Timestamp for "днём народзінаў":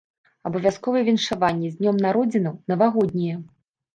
1.81-2.57